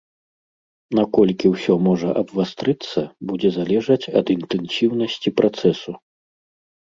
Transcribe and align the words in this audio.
Наколькі 0.99 1.45
ўсё 1.49 1.73
можа 1.87 2.09
абвастрыцца, 2.21 2.99
будзе 3.31 3.49
залежаць 3.59 4.09
ад 4.21 4.27
інтэнсіўнасці 4.37 5.29
працэсу. 5.43 5.91